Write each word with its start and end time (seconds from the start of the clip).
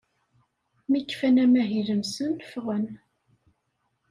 Mi 0.89 0.99
kfan 1.03 1.37
amahil-nsen, 1.43 2.33
ffɣen. 2.51 2.87